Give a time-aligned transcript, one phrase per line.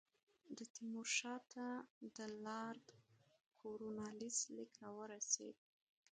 [0.57, 1.65] د تیمور شاه ته
[2.17, 2.85] د لارډ
[3.61, 5.57] کورنوالیس لیک را ورسېد.